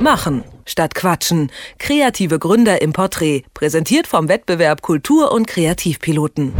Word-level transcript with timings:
Machen 0.00 0.44
statt 0.68 0.94
Quatschen. 0.94 1.50
Kreative 1.78 2.38
Gründer 2.38 2.80
im 2.82 2.92
Porträt. 2.92 3.42
Präsentiert 3.54 4.06
vom 4.06 4.28
Wettbewerb 4.28 4.82
Kultur- 4.82 5.32
und 5.32 5.46
Kreativpiloten. 5.46 6.52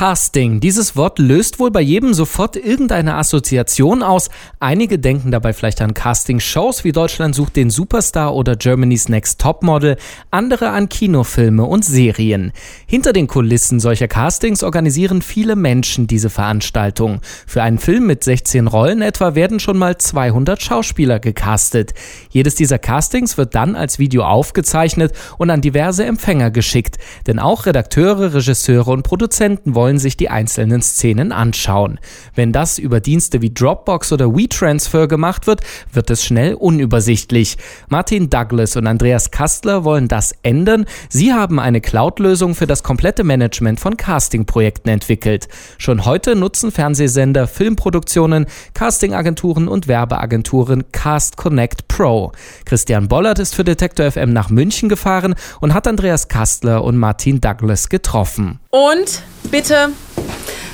Casting. 0.00 0.60
Dieses 0.60 0.96
Wort 0.96 1.18
löst 1.18 1.58
wohl 1.58 1.70
bei 1.70 1.82
jedem 1.82 2.14
sofort 2.14 2.56
irgendeine 2.56 3.16
Assoziation 3.16 4.02
aus. 4.02 4.30
Einige 4.58 4.98
denken 4.98 5.30
dabei 5.30 5.52
vielleicht 5.52 5.82
an 5.82 5.92
Casting-Shows 5.92 6.84
wie 6.84 6.92
Deutschland 6.92 7.34
sucht 7.34 7.54
den 7.56 7.68
Superstar 7.68 8.34
oder 8.34 8.56
Germany's 8.56 9.10
Next 9.10 9.42
Topmodel, 9.42 9.98
andere 10.30 10.70
an 10.70 10.88
Kinofilme 10.88 11.64
und 11.64 11.84
Serien. 11.84 12.52
Hinter 12.86 13.12
den 13.12 13.26
Kulissen 13.26 13.78
solcher 13.78 14.08
Castings 14.08 14.62
organisieren 14.62 15.20
viele 15.20 15.54
Menschen 15.54 16.06
diese 16.06 16.30
Veranstaltung. 16.30 17.20
Für 17.46 17.62
einen 17.62 17.76
Film 17.76 18.06
mit 18.06 18.24
16 18.24 18.68
Rollen 18.68 19.02
etwa 19.02 19.34
werden 19.34 19.60
schon 19.60 19.76
mal 19.76 19.98
200 19.98 20.62
Schauspieler 20.62 21.18
gecastet. 21.18 21.92
Jedes 22.30 22.54
dieser 22.54 22.78
Castings 22.78 23.36
wird 23.36 23.49
dann 23.50 23.76
als 23.76 23.98
Video 23.98 24.24
aufgezeichnet 24.24 25.12
und 25.38 25.50
an 25.50 25.60
diverse 25.60 26.04
Empfänger 26.04 26.50
geschickt. 26.50 26.98
Denn 27.26 27.38
auch 27.38 27.66
Redakteure, 27.66 28.34
Regisseure 28.34 28.90
und 28.90 29.02
Produzenten 29.02 29.74
wollen 29.74 29.98
sich 29.98 30.16
die 30.16 30.30
einzelnen 30.30 30.82
Szenen 30.82 31.32
anschauen. 31.32 31.98
Wenn 32.34 32.52
das 32.52 32.78
über 32.78 33.00
Dienste 33.00 33.42
wie 33.42 33.52
Dropbox 33.52 34.12
oder 34.12 34.34
WeTransfer 34.34 35.08
gemacht 35.08 35.46
wird, 35.46 35.62
wird 35.92 36.10
es 36.10 36.24
schnell 36.24 36.54
unübersichtlich. 36.54 37.56
Martin 37.88 38.30
Douglas 38.30 38.76
und 38.76 38.86
Andreas 38.86 39.30
Kastler 39.30 39.84
wollen 39.84 40.08
das 40.08 40.34
ändern. 40.42 40.86
Sie 41.08 41.32
haben 41.32 41.58
eine 41.58 41.80
Cloud-Lösung 41.80 42.54
für 42.54 42.66
das 42.66 42.82
komplette 42.82 43.24
Management 43.24 43.80
von 43.80 43.96
Casting-Projekten 43.96 44.88
entwickelt. 44.88 45.48
Schon 45.78 46.04
heute 46.04 46.36
nutzen 46.36 46.70
Fernsehsender, 46.70 47.46
Filmproduktionen, 47.46 48.46
Castingagenturen 48.74 49.68
und 49.68 49.88
Werbeagenturen 49.88 50.92
Cast 50.92 51.36
Connect 51.36 51.88
Pro. 51.88 52.32
Christian 52.64 53.08
Bollert 53.08 53.38
ist 53.40 53.54
für 53.54 53.64
Detektor 53.64 54.10
FM 54.10 54.32
nach 54.32 54.50
München 54.50 54.88
gefahren 54.88 55.34
und 55.60 55.74
hat 55.74 55.88
Andreas 55.88 56.28
Kastler 56.28 56.84
und 56.84 56.96
Martin 56.96 57.40
Douglas 57.40 57.88
getroffen. 57.88 58.60
Und 58.70 59.22
bitte. 59.50 59.88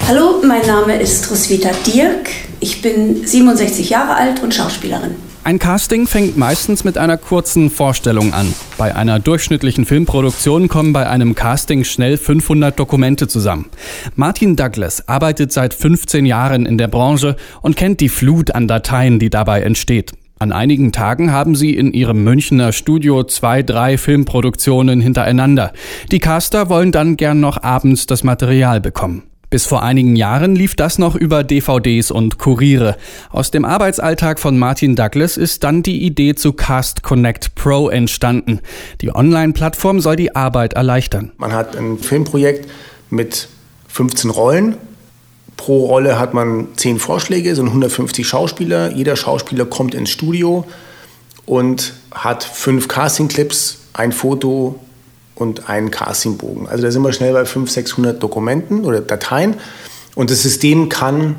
Hallo, 0.07 0.43
mein 0.45 0.67
Name 0.67 1.01
ist 1.01 1.31
Roswitha 1.31 1.71
Dirk. 1.87 2.29
Ich 2.61 2.83
bin 2.83 3.27
67 3.27 3.91
Jahre 3.91 4.15
alt 4.15 4.43
und 4.43 4.55
Schauspielerin. 4.55 5.17
Ein 5.47 5.61
Casting 5.61 6.09
fängt 6.09 6.37
meistens 6.37 6.83
mit 6.83 6.99
einer 6.99 7.17
kurzen 7.17 7.71
Vorstellung 7.71 8.33
an. 8.33 8.53
Bei 8.79 8.97
einer 8.97 9.21
durchschnittlichen 9.21 9.85
Filmproduktion 9.85 10.67
kommen 10.67 10.93
bei 10.93 11.09
einem 11.09 11.37
Casting 11.37 11.85
schnell 11.85 12.17
500 12.17 12.77
Dokumente 12.77 13.29
zusammen. 13.29 13.67
Martin 14.17 14.57
Douglas 14.57 15.07
arbeitet 15.07 15.53
seit 15.53 15.73
15 15.73 16.27
Jahren 16.27 16.67
in 16.67 16.79
der 16.79 16.89
Branche 16.89 17.37
und 17.63 17.77
kennt 17.77 18.01
die 18.01 18.09
Flut 18.09 18.57
an 18.57 18.67
Dateien, 18.67 19.21
die 19.21 19.31
dabei 19.31 19.63
entsteht. 19.63 20.15
An 20.39 20.53
einigen 20.53 20.93
Tagen 20.93 21.33
haben 21.33 21.55
sie 21.55 21.75
in 21.75 21.95
ihrem 21.95 22.23
Münchner 22.23 22.73
Studio 22.73 23.25
zwei, 23.25 23.63
drei 23.63 23.97
Filmproduktionen 23.97 25.01
hintereinander. 25.01 25.73
Die 26.13 26.19
Caster 26.19 26.69
wollen 26.69 26.93
dann 26.93 27.17
gern 27.17 27.41
noch 27.41 27.63
abends 27.63 28.05
das 28.05 28.23
Material 28.23 28.83
bekommen. 28.83 29.23
Bis 29.49 29.65
vor 29.65 29.83
einigen 29.83 30.15
Jahren 30.15 30.55
lief 30.55 30.75
das 30.75 30.99
noch 30.99 31.15
über 31.15 31.43
DVDs 31.43 32.11
und 32.11 32.37
Kuriere. 32.37 32.99
Aus 33.31 33.51
dem 33.51 33.65
Arbeitsalltag 33.65 34.39
von 34.39 34.59
Martin 34.59 34.95
Douglas 34.95 35.39
ist 35.39 35.65
dann 35.65 35.83
die 35.83 36.05
Idee 36.05 36.35
zu 36.35 36.53
Cast 36.53 37.03
Connect 37.03 37.55
Pro 37.55 37.89
entstanden. 37.89 38.61
Die 39.01 39.15
Online-Plattform 39.15 40.01
soll 40.01 40.17
die 40.17 40.37
Arbeit 40.37 40.75
erleichtern. 40.75 41.33
Man 41.39 41.55
hat 41.55 41.77
ein 41.77 41.97
Filmprojekt 41.97 42.69
mit 43.09 43.49
15 43.89 44.29
Rollen 44.29 44.77
Pro 45.57 45.87
Rolle 45.87 46.19
hat 46.19 46.35
man 46.35 46.69
zehn 46.77 46.99
Vorschläge, 46.99 47.55
sind 47.55 47.69
150 47.69 48.27
Schauspieler. 48.27 48.93
Jeder 48.93 49.17
Schauspieler 49.17 49.65
kommt 49.65 49.95
ins 49.95 50.11
Studio 50.11 50.65
und 51.47 51.95
hat 52.13 52.45
fünf 52.45 52.89
Casting-Clips, 52.89 53.79
ein 53.95 54.13
Foto 54.13 54.79
und 55.35 55.69
einen 55.69 55.91
Castingbogen. 55.91 56.67
Also 56.67 56.83
da 56.83 56.91
sind 56.91 57.03
wir 57.03 57.13
schnell 57.13 57.33
bei 57.33 57.45
500, 57.45 57.73
600 57.73 58.23
Dokumenten 58.23 58.85
oder 58.85 59.01
Dateien. 59.01 59.55
Und 60.15 60.31
das 60.31 60.43
System 60.43 60.89
kann 60.89 61.37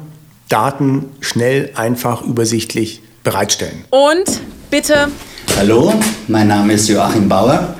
Daten 0.50 1.06
schnell, 1.20 1.72
einfach, 1.76 2.22
übersichtlich 2.22 3.02
bereitstellen. 3.24 3.84
Und 3.90 4.42
bitte. 4.72 5.10
Hallo, 5.58 5.94
mein 6.28 6.48
Name 6.48 6.74
ist 6.74 6.88
Joachim 6.88 7.28
Bauer. 7.28 7.76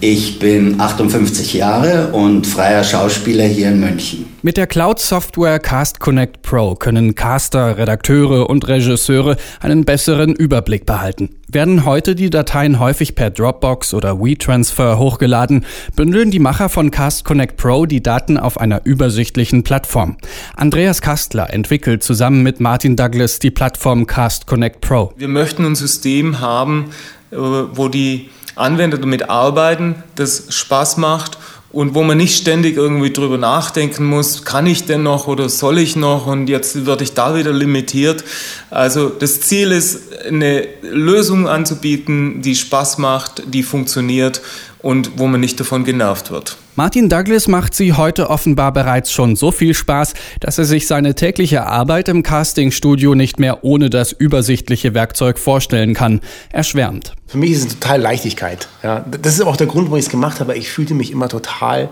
Ich 0.00 0.38
bin 0.38 0.80
58 0.80 1.54
Jahre 1.54 2.12
und 2.12 2.46
freier 2.46 2.82
Schauspieler 2.82 3.44
hier 3.44 3.68
in 3.68 3.80
München. 3.80 4.27
Mit 4.40 4.56
der 4.56 4.68
Cloud-Software 4.68 5.58
Cast 5.58 5.98
Connect 5.98 6.42
Pro 6.42 6.76
können 6.76 7.16
Caster, 7.16 7.76
Redakteure 7.76 8.48
und 8.48 8.68
Regisseure 8.68 9.36
einen 9.58 9.84
besseren 9.84 10.36
Überblick 10.36 10.86
behalten. 10.86 11.30
Werden 11.48 11.84
heute 11.84 12.14
die 12.14 12.30
Dateien 12.30 12.78
häufig 12.78 13.16
per 13.16 13.30
Dropbox 13.30 13.94
oder 13.94 14.20
WeTransfer 14.20 14.96
hochgeladen, 14.96 15.66
bündeln 15.96 16.30
die 16.30 16.38
Macher 16.38 16.68
von 16.68 16.92
Cast 16.92 17.24
Connect 17.24 17.56
Pro 17.56 17.84
die 17.84 18.00
Daten 18.00 18.38
auf 18.38 18.60
einer 18.60 18.82
übersichtlichen 18.84 19.64
Plattform. 19.64 20.18
Andreas 20.54 21.02
Kastler 21.02 21.52
entwickelt 21.52 22.04
zusammen 22.04 22.44
mit 22.44 22.60
Martin 22.60 22.94
Douglas 22.94 23.40
die 23.40 23.50
Plattform 23.50 24.06
Cast 24.06 24.46
Connect 24.46 24.80
Pro. 24.80 25.12
Wir 25.16 25.26
möchten 25.26 25.66
ein 25.66 25.74
System 25.74 26.38
haben, 26.38 26.90
äh, 27.32 27.36
wo 27.36 27.88
die 27.88 28.30
Anwender 28.54 28.98
damit 28.98 29.30
arbeiten, 29.30 29.96
das 30.14 30.54
Spaß 30.54 30.96
macht 30.96 31.38
und 31.78 31.94
wo 31.94 32.02
man 32.02 32.18
nicht 32.18 32.36
ständig 32.36 32.76
irgendwie 32.76 33.12
drüber 33.12 33.38
nachdenken 33.38 34.04
muss, 34.04 34.44
kann 34.44 34.66
ich 34.66 34.86
denn 34.86 35.04
noch 35.04 35.28
oder 35.28 35.48
soll 35.48 35.78
ich 35.78 35.94
noch 35.94 36.26
und 36.26 36.48
jetzt 36.48 36.86
werde 36.86 37.04
ich 37.04 37.14
da 37.14 37.36
wieder 37.36 37.52
limitiert. 37.52 38.24
Also 38.68 39.08
das 39.10 39.42
Ziel 39.42 39.70
ist, 39.70 40.12
eine 40.26 40.66
Lösung 40.82 41.46
anzubieten, 41.46 42.42
die 42.42 42.56
Spaß 42.56 42.98
macht, 42.98 43.44
die 43.46 43.62
funktioniert 43.62 44.40
und 44.80 45.20
wo 45.20 45.28
man 45.28 45.38
nicht 45.38 45.60
davon 45.60 45.84
genervt 45.84 46.32
wird. 46.32 46.56
Martin 46.78 47.08
Douglas 47.08 47.48
macht 47.48 47.74
sie 47.74 47.94
heute 47.94 48.30
offenbar 48.30 48.72
bereits 48.72 49.10
schon 49.10 49.34
so 49.34 49.50
viel 49.50 49.74
Spaß, 49.74 50.14
dass 50.38 50.58
er 50.58 50.64
sich 50.64 50.86
seine 50.86 51.16
tägliche 51.16 51.66
Arbeit 51.66 52.08
im 52.08 52.22
Castingstudio 52.22 53.16
nicht 53.16 53.40
mehr 53.40 53.64
ohne 53.64 53.90
das 53.90 54.12
übersichtliche 54.12 54.94
Werkzeug 54.94 55.40
vorstellen 55.40 55.92
kann. 55.92 56.20
Er 56.52 56.62
schwärmt. 56.62 57.16
Für 57.26 57.38
mich 57.38 57.50
ist 57.50 57.66
es 57.66 57.80
total 57.80 58.00
Leichtigkeit. 58.00 58.68
Ja, 58.84 59.04
das 59.20 59.34
ist 59.34 59.40
auch 59.40 59.56
der 59.56 59.66
Grund, 59.66 59.86
warum 59.86 59.98
ich 59.98 60.04
es 60.04 60.10
gemacht 60.12 60.38
habe. 60.38 60.56
Ich 60.56 60.70
fühlte 60.70 60.94
mich 60.94 61.10
immer 61.10 61.28
total 61.28 61.88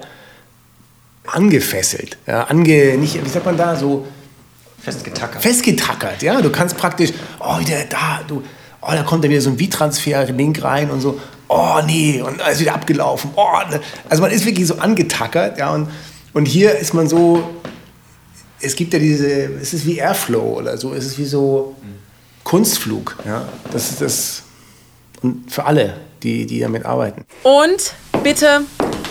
angefesselt. 1.26 2.16
Ja, 2.28 2.44
ange, 2.44 2.96
nicht, 2.96 3.24
wie 3.24 3.28
sagt 3.28 3.44
man 3.44 3.56
da, 3.56 3.74
so 3.74 4.06
festgetackert. 4.80 5.42
Festgetackert, 5.42 6.22
ja. 6.22 6.40
Du 6.40 6.50
kannst 6.50 6.76
praktisch, 6.76 7.10
oh, 7.40 7.58
wieder 7.58 7.78
da, 7.88 8.20
du, 8.28 8.40
oh, 8.82 8.92
da 8.92 9.02
kommt 9.02 9.24
dann 9.24 9.32
wieder 9.32 9.40
so 9.40 9.50
ein 9.50 9.58
V-Transfer-Link 9.58 10.62
rein 10.62 10.90
und 10.92 11.00
so 11.00 11.18
oh 11.48 11.80
nee, 11.86 12.20
und 12.20 12.40
ist 12.40 12.60
wieder 12.60 12.74
abgelaufen. 12.74 13.30
Oh, 13.36 13.58
ne. 13.70 13.80
Also 14.08 14.22
man 14.22 14.30
ist 14.30 14.44
wirklich 14.44 14.66
so 14.66 14.76
angetackert, 14.76 15.58
ja, 15.58 15.74
und, 15.74 15.88
und 16.32 16.46
hier 16.46 16.76
ist 16.76 16.94
man 16.94 17.08
so, 17.08 17.42
es 18.60 18.76
gibt 18.76 18.92
ja 18.92 18.98
diese, 18.98 19.28
es 19.60 19.74
ist 19.74 19.86
wie 19.86 19.98
Airflow 19.98 20.58
oder 20.58 20.76
so, 20.76 20.94
es 20.94 21.06
ist 21.06 21.18
wie 21.18 21.24
so 21.24 21.74
Kunstflug, 22.44 23.16
ja, 23.26 23.46
das 23.72 23.90
ist 23.90 24.00
das, 24.00 24.42
und 25.22 25.50
für 25.50 25.64
alle, 25.64 25.96
die, 26.22 26.46
die 26.46 26.60
damit 26.60 26.84
arbeiten. 26.84 27.24
Und 27.42 27.94
bitte. 28.22 28.62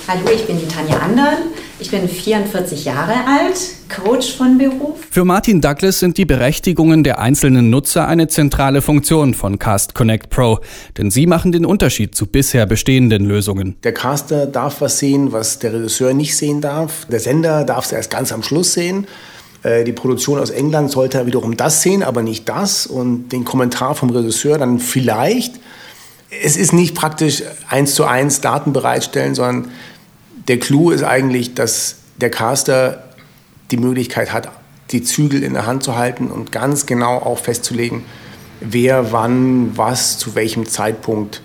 Hallo, 0.07 0.29
ich 0.31 0.45
bin 0.45 0.59
die 0.59 0.67
Tanja 0.67 0.99
Andern. 0.99 1.37
Ich 1.79 1.89
bin 1.89 2.07
44 2.07 2.85
Jahre 2.85 3.15
alt, 3.27 3.59
Coach 3.89 4.37
von 4.37 4.55
Beruf. 4.55 4.99
Für 5.09 5.25
Martin 5.25 5.61
Douglas 5.61 5.99
sind 5.99 6.19
die 6.19 6.25
Berechtigungen 6.25 7.03
der 7.03 7.17
einzelnen 7.17 7.71
Nutzer 7.71 8.07
eine 8.07 8.27
zentrale 8.27 8.83
Funktion 8.83 9.33
von 9.33 9.57
Cast 9.57 9.95
Connect 9.95 10.29
Pro, 10.29 10.59
denn 10.99 11.09
sie 11.09 11.25
machen 11.25 11.51
den 11.51 11.65
Unterschied 11.65 12.13
zu 12.13 12.27
bisher 12.27 12.67
bestehenden 12.67 13.25
Lösungen. 13.25 13.77
Der 13.83 13.95
Caster 13.95 14.45
darf 14.45 14.79
was 14.79 14.99
sehen, 14.99 15.31
was 15.31 15.57
der 15.57 15.73
Regisseur 15.73 16.13
nicht 16.13 16.37
sehen 16.37 16.61
darf. 16.61 17.05
Der 17.05 17.19
Sender 17.19 17.63
darf 17.63 17.85
es 17.85 17.91
erst 17.91 18.11
ganz 18.11 18.31
am 18.31 18.43
Schluss 18.43 18.73
sehen. 18.73 19.07
Äh, 19.63 19.85
die 19.85 19.93
Produktion 19.93 20.37
aus 20.37 20.51
England 20.51 20.91
sollte 20.91 21.25
wiederum 21.25 21.57
das 21.57 21.81
sehen, 21.81 22.03
aber 22.03 22.21
nicht 22.21 22.47
das. 22.47 22.85
Und 22.85 23.29
den 23.29 23.43
Kommentar 23.43 23.95
vom 23.95 24.11
Regisseur 24.11 24.59
dann 24.59 24.77
vielleicht. 24.77 25.55
Es 26.43 26.57
ist 26.57 26.73
nicht 26.73 26.93
praktisch 26.93 27.41
eins 27.69 27.95
zu 27.95 28.05
eins 28.05 28.41
Daten 28.41 28.71
bereitstellen, 28.71 29.33
sondern 29.35 29.71
der 30.47 30.59
Clou 30.59 30.91
ist 30.91 31.03
eigentlich, 31.03 31.53
dass 31.53 31.97
der 32.17 32.29
Caster 32.29 33.03
die 33.71 33.77
Möglichkeit 33.77 34.31
hat, 34.31 34.49
die 34.91 35.03
Zügel 35.03 35.43
in 35.43 35.53
der 35.53 35.65
Hand 35.65 35.83
zu 35.83 35.95
halten 35.95 36.29
und 36.29 36.51
ganz 36.51 36.85
genau 36.85 37.17
auch 37.17 37.39
festzulegen, 37.39 38.03
wer 38.61 39.11
wann 39.11 39.77
was 39.77 40.17
zu 40.17 40.35
welchem 40.35 40.67
Zeitpunkt 40.67 41.41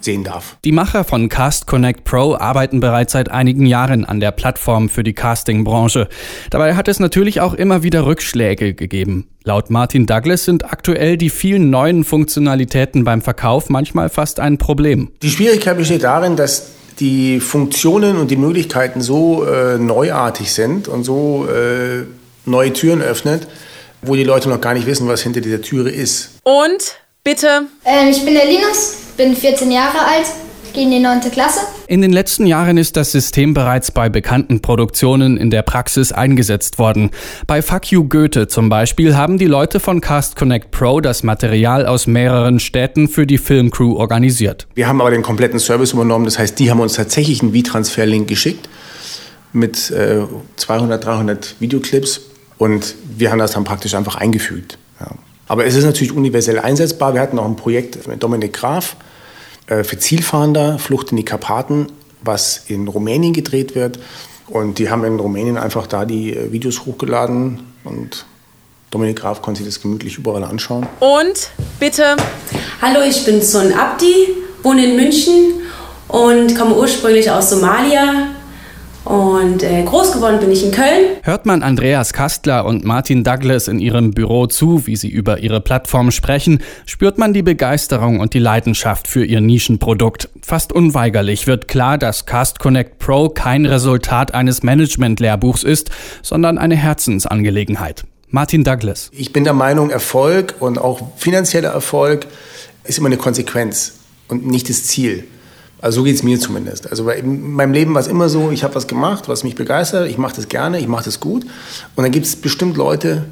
sehen 0.00 0.24
darf. 0.24 0.56
Die 0.64 0.72
Macher 0.72 1.04
von 1.04 1.28
Cast 1.28 1.66
Connect 1.66 2.04
Pro 2.04 2.36
arbeiten 2.36 2.80
bereits 2.80 3.12
seit 3.12 3.30
einigen 3.30 3.66
Jahren 3.66 4.04
an 4.04 4.20
der 4.20 4.30
Plattform 4.30 4.88
für 4.88 5.02
die 5.02 5.12
Casting-Branche. 5.12 6.08
Dabei 6.50 6.76
hat 6.76 6.88
es 6.88 7.00
natürlich 7.00 7.40
auch 7.40 7.52
immer 7.52 7.82
wieder 7.82 8.06
Rückschläge 8.06 8.74
gegeben. 8.74 9.28
Laut 9.44 9.70
Martin 9.70 10.06
Douglas 10.06 10.44
sind 10.44 10.72
aktuell 10.72 11.16
die 11.16 11.30
vielen 11.30 11.70
neuen 11.70 12.04
Funktionalitäten 12.04 13.04
beim 13.04 13.22
Verkauf 13.22 13.70
manchmal 13.70 14.08
fast 14.08 14.40
ein 14.40 14.56
Problem. 14.58 15.10
Die 15.22 15.30
Schwierigkeit 15.30 15.76
besteht 15.76 16.04
darin, 16.04 16.36
dass 16.36 16.77
die 17.00 17.40
Funktionen 17.40 18.16
und 18.16 18.30
die 18.30 18.36
Möglichkeiten 18.36 19.00
so 19.00 19.44
äh, 19.44 19.78
neuartig 19.78 20.52
sind 20.52 20.88
und 20.88 21.04
so 21.04 21.46
äh, 21.46 22.04
neue 22.44 22.72
Türen 22.72 23.02
öffnet, 23.02 23.46
wo 24.02 24.14
die 24.14 24.24
Leute 24.24 24.48
noch 24.48 24.60
gar 24.60 24.74
nicht 24.74 24.86
wissen, 24.86 25.06
was 25.08 25.22
hinter 25.22 25.40
dieser 25.40 25.62
Türe 25.62 25.90
ist. 25.90 26.30
Und 26.42 26.96
bitte. 27.22 27.66
Ähm, 27.84 28.08
ich 28.08 28.24
bin 28.24 28.34
der 28.34 28.46
Linus, 28.46 28.96
bin 29.16 29.36
14 29.36 29.70
Jahre 29.70 29.98
alt, 29.98 30.26
gehe 30.78 30.84
in 30.84 30.90
die 30.92 31.00
9. 31.00 31.20
Klasse. 31.32 31.60
In 31.88 32.02
den 32.02 32.12
letzten 32.12 32.46
Jahren 32.46 32.78
ist 32.78 32.96
das 32.96 33.10
System 33.10 33.52
bereits 33.52 33.90
bei 33.90 34.08
bekannten 34.08 34.60
Produktionen 34.60 35.36
in 35.36 35.50
der 35.50 35.62
Praxis 35.62 36.12
eingesetzt 36.12 36.78
worden. 36.78 37.10
Bei 37.46 37.62
Fuck 37.62 37.90
You 37.90 38.04
Goethe 38.08 38.46
zum 38.46 38.68
Beispiel 38.68 39.16
haben 39.16 39.38
die 39.38 39.46
Leute 39.46 39.80
von 39.80 40.00
Cast 40.00 40.36
Connect 40.36 40.70
Pro 40.70 41.00
das 41.00 41.22
Material 41.24 41.86
aus 41.86 42.06
mehreren 42.06 42.60
Städten 42.60 43.08
für 43.08 43.26
die 43.26 43.38
Filmcrew 43.38 43.96
organisiert. 43.96 44.68
Wir 44.74 44.86
haben 44.86 45.00
aber 45.00 45.10
den 45.10 45.22
kompletten 45.22 45.58
Service 45.58 45.92
übernommen, 45.92 46.24
das 46.24 46.38
heißt, 46.38 46.58
die 46.58 46.70
haben 46.70 46.80
uns 46.80 46.94
tatsächlich 46.94 47.42
einen 47.42 47.52
V-Transfer-Link 47.52 48.28
geschickt 48.28 48.68
mit 49.52 49.90
äh, 49.90 50.20
200, 50.56 51.04
300 51.04 51.56
Videoclips 51.58 52.20
und 52.58 52.94
wir 53.16 53.32
haben 53.32 53.38
das 53.38 53.52
dann 53.52 53.64
praktisch 53.64 53.94
einfach 53.94 54.14
eingefügt. 54.16 54.78
Ja. 55.00 55.08
Aber 55.48 55.64
es 55.64 55.74
ist 55.74 55.84
natürlich 55.84 56.12
universell 56.12 56.58
einsetzbar. 56.58 57.14
Wir 57.14 57.20
hatten 57.20 57.36
noch 57.36 57.46
ein 57.46 57.56
Projekt 57.56 58.06
mit 58.06 58.22
Dominik 58.22 58.52
Graf 58.52 58.96
für 59.68 59.98
Zielfahnder, 59.98 60.78
Flucht 60.78 61.10
in 61.10 61.16
die 61.16 61.24
Karpaten, 61.24 61.88
was 62.22 62.64
in 62.68 62.88
Rumänien 62.88 63.32
gedreht 63.32 63.74
wird. 63.74 63.98
Und 64.48 64.78
die 64.78 64.90
haben 64.90 65.04
in 65.04 65.20
Rumänien 65.20 65.58
einfach 65.58 65.86
da 65.86 66.04
die 66.04 66.34
äh, 66.34 66.52
Videos 66.52 66.86
hochgeladen 66.86 67.60
und 67.84 68.24
Dominik 68.90 69.16
Graf 69.16 69.42
konnte 69.42 69.58
sich 69.62 69.74
das 69.74 69.82
gemütlich 69.82 70.16
überall 70.16 70.42
anschauen. 70.44 70.86
Und 71.00 71.50
bitte. 71.78 72.16
Hallo, 72.80 73.00
ich 73.06 73.22
bin 73.26 73.42
Son 73.42 73.72
Abdi, 73.74 74.34
wohne 74.62 74.86
in 74.86 74.96
München 74.96 75.60
und 76.08 76.56
komme 76.56 76.74
ursprünglich 76.74 77.30
aus 77.30 77.50
Somalia. 77.50 78.28
Und 79.08 79.62
äh, 79.62 79.84
groß 79.84 80.12
geworden 80.12 80.38
bin 80.38 80.52
ich 80.52 80.62
in 80.62 80.70
Köln. 80.70 81.16
Hört 81.22 81.46
man 81.46 81.62
Andreas 81.62 82.12
Kastler 82.12 82.66
und 82.66 82.84
Martin 82.84 83.24
Douglas 83.24 83.66
in 83.66 83.78
ihrem 83.78 84.10
Büro 84.10 84.46
zu, 84.46 84.86
wie 84.86 84.96
sie 84.96 85.08
über 85.08 85.38
ihre 85.38 85.62
Plattform 85.62 86.10
sprechen, 86.10 86.62
spürt 86.84 87.16
man 87.16 87.32
die 87.32 87.40
Begeisterung 87.40 88.20
und 88.20 88.34
die 88.34 88.38
Leidenschaft 88.38 89.08
für 89.08 89.24
ihr 89.24 89.40
Nischenprodukt. 89.40 90.28
Fast 90.42 90.74
unweigerlich 90.74 91.46
wird 91.46 91.68
klar, 91.68 91.96
dass 91.96 92.26
Cast 92.26 92.58
Connect 92.58 92.98
Pro 92.98 93.30
kein 93.30 93.64
Resultat 93.64 94.34
eines 94.34 94.62
Management-Lehrbuchs 94.62 95.62
ist, 95.62 95.88
sondern 96.20 96.58
eine 96.58 96.76
Herzensangelegenheit. 96.76 98.04
Martin 98.28 98.62
Douglas. 98.62 99.10
Ich 99.12 99.32
bin 99.32 99.44
der 99.44 99.54
Meinung, 99.54 99.88
Erfolg 99.88 100.56
und 100.60 100.76
auch 100.76 101.00
finanzieller 101.16 101.70
Erfolg 101.70 102.26
ist 102.84 102.98
immer 102.98 103.06
eine 103.06 103.16
Konsequenz 103.16 103.94
und 104.28 104.46
nicht 104.46 104.68
das 104.68 104.84
Ziel. 104.84 105.24
Also 105.80 106.00
so 106.00 106.04
geht 106.04 106.16
es 106.16 106.22
mir 106.22 106.40
zumindest. 106.40 106.90
Also 106.90 107.08
in 107.10 107.52
meinem 107.52 107.72
Leben 107.72 107.94
war 107.94 108.00
es 108.00 108.08
immer 108.08 108.28
so, 108.28 108.50
ich 108.50 108.64
habe 108.64 108.74
was 108.74 108.88
gemacht, 108.88 109.28
was 109.28 109.44
mich 109.44 109.54
begeistert, 109.54 110.08
ich 110.08 110.18
mache 110.18 110.34
das 110.34 110.48
gerne, 110.48 110.80
ich 110.80 110.88
mache 110.88 111.04
das 111.04 111.20
gut. 111.20 111.44
Und 111.94 112.02
dann 112.02 112.10
gibt 112.10 112.26
es 112.26 112.34
bestimmt 112.36 112.76
Leute, 112.76 113.26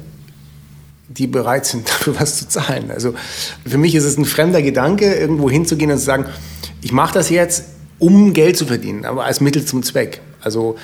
die 1.09 1.27
bereit 1.27 1.65
sind, 1.65 1.87
dafür 1.89 2.19
was 2.19 2.37
zu 2.37 2.47
zahlen. 2.47 2.89
Also 2.91 3.13
für 3.65 3.77
mich 3.77 3.95
ist 3.95 4.05
es 4.05 4.17
ein 4.17 4.25
fremder 4.25 4.61
Gedanke, 4.61 5.13
irgendwo 5.13 5.49
hinzugehen 5.49 5.91
und 5.91 5.97
zu 5.97 6.05
sagen, 6.05 6.25
ich 6.81 6.91
mache 6.91 7.13
das 7.13 7.29
jetzt, 7.29 7.65
um 7.99 8.33
Geld 8.33 8.57
zu 8.57 8.65
verdienen, 8.65 9.05
aber 9.05 9.25
als 9.25 9.41
Mittel 9.41 9.65
zum 9.65 9.83
Zweck. 9.83 10.21
Also 10.41 10.77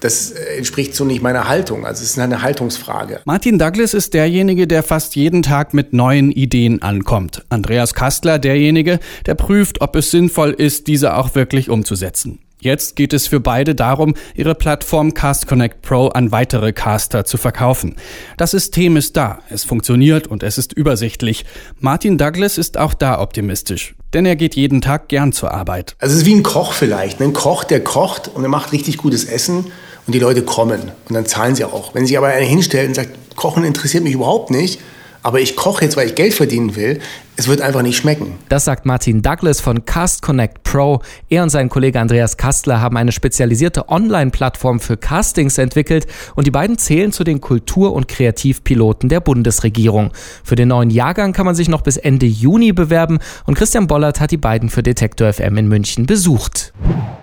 das 0.00 0.30
entspricht 0.30 0.94
so 0.94 1.04
nicht 1.04 1.22
meiner 1.22 1.48
Haltung. 1.48 1.86
Also 1.86 2.02
es 2.02 2.10
ist 2.10 2.18
eine 2.18 2.42
Haltungsfrage. 2.42 3.20
Martin 3.24 3.58
Douglas 3.58 3.94
ist 3.94 4.14
derjenige, 4.14 4.66
der 4.66 4.82
fast 4.82 5.16
jeden 5.16 5.42
Tag 5.42 5.74
mit 5.74 5.92
neuen 5.92 6.30
Ideen 6.32 6.82
ankommt. 6.82 7.44
Andreas 7.48 7.94
Kastler 7.94 8.38
derjenige, 8.38 9.00
der 9.26 9.34
prüft, 9.34 9.80
ob 9.80 9.96
es 9.96 10.10
sinnvoll 10.10 10.52
ist, 10.52 10.86
diese 10.86 11.16
auch 11.16 11.34
wirklich 11.34 11.70
umzusetzen. 11.70 12.38
Jetzt 12.58 12.96
geht 12.96 13.12
es 13.12 13.26
für 13.26 13.38
beide 13.38 13.74
darum, 13.74 14.14
ihre 14.34 14.54
Plattform 14.54 15.12
Cast 15.12 15.46
Connect 15.46 15.82
Pro 15.82 16.08
an 16.08 16.32
weitere 16.32 16.72
Caster 16.72 17.26
zu 17.26 17.36
verkaufen. 17.36 17.96
Das 18.38 18.52
System 18.52 18.96
ist 18.96 19.16
da, 19.16 19.40
es 19.50 19.64
funktioniert 19.64 20.26
und 20.26 20.42
es 20.42 20.56
ist 20.56 20.72
übersichtlich. 20.72 21.44
Martin 21.80 22.16
Douglas 22.16 22.56
ist 22.56 22.78
auch 22.78 22.94
da 22.94 23.20
optimistisch, 23.20 23.94
denn 24.14 24.24
er 24.24 24.36
geht 24.36 24.56
jeden 24.56 24.80
Tag 24.80 25.08
gern 25.08 25.32
zur 25.32 25.52
Arbeit. 25.52 25.96
Also 25.98 26.14
es 26.14 26.22
ist 26.22 26.26
wie 26.26 26.34
ein 26.34 26.42
Koch 26.42 26.72
vielleicht, 26.72 27.20
ein 27.20 27.34
Koch, 27.34 27.64
der 27.64 27.84
kocht 27.84 28.28
und 28.28 28.42
er 28.42 28.48
macht 28.48 28.72
richtig 28.72 28.96
gutes 28.96 29.26
Essen 29.26 29.66
und 30.06 30.14
die 30.14 30.18
Leute 30.18 30.42
kommen 30.42 30.92
und 31.08 31.14
dann 31.14 31.26
zahlen 31.26 31.54
sie 31.54 31.64
auch. 31.64 31.94
Wenn 31.94 32.06
sich 32.06 32.16
aber 32.16 32.28
einer 32.28 32.46
hinstellt 32.46 32.88
und 32.88 32.94
sagt, 32.94 33.36
Kochen 33.36 33.64
interessiert 33.64 34.02
mich 34.02 34.14
überhaupt 34.14 34.50
nicht, 34.50 34.80
aber 35.26 35.40
ich 35.40 35.56
koche 35.56 35.84
jetzt, 35.84 35.96
weil 35.96 36.06
ich 36.06 36.14
Geld 36.14 36.34
verdienen 36.34 36.76
will, 36.76 37.00
es 37.34 37.48
wird 37.48 37.60
einfach 37.60 37.82
nicht 37.82 37.96
schmecken. 37.96 38.38
Das 38.48 38.64
sagt 38.64 38.86
Martin 38.86 39.22
Douglas 39.22 39.60
von 39.60 39.84
Cast 39.84 40.22
Connect 40.22 40.62
Pro. 40.62 41.00
Er 41.28 41.42
und 41.42 41.50
sein 41.50 41.68
Kollege 41.68 41.98
Andreas 41.98 42.36
Kastler 42.36 42.80
haben 42.80 42.96
eine 42.96 43.10
spezialisierte 43.10 43.88
Online-Plattform 43.88 44.78
für 44.78 44.96
Castings 44.96 45.58
entwickelt 45.58 46.06
und 46.36 46.46
die 46.46 46.52
beiden 46.52 46.78
zählen 46.78 47.10
zu 47.10 47.24
den 47.24 47.40
Kultur- 47.40 47.92
und 47.92 48.06
Kreativpiloten 48.06 49.08
der 49.08 49.18
Bundesregierung. 49.18 50.12
Für 50.44 50.54
den 50.54 50.68
neuen 50.68 50.90
Jahrgang 50.90 51.32
kann 51.32 51.44
man 51.44 51.56
sich 51.56 51.68
noch 51.68 51.82
bis 51.82 51.96
Ende 51.96 52.26
Juni 52.26 52.72
bewerben 52.72 53.18
und 53.46 53.56
Christian 53.56 53.88
Bollert 53.88 54.20
hat 54.20 54.30
die 54.30 54.36
beiden 54.36 54.70
für 54.70 54.84
Detektor 54.84 55.32
FM 55.32 55.56
in 55.56 55.66
München 55.66 56.06
besucht. 56.06 56.72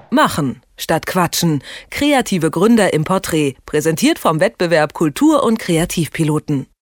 Machen 0.10 0.62
statt 0.78 1.06
Quatschen. 1.06 1.64
Kreative 1.90 2.52
Gründer 2.52 2.94
im 2.94 3.06
Porträt. 3.06 3.56
Präsentiert 3.66 4.20
vom 4.20 4.42
Wettbewerb 4.42 4.94
Kultur- 4.94 5.44
und 5.44 5.58
Kreativpiloten. 5.58 6.68